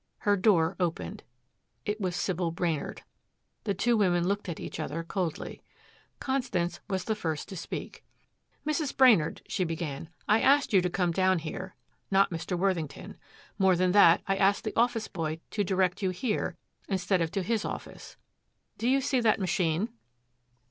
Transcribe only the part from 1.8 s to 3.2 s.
It was Sybil Brainard.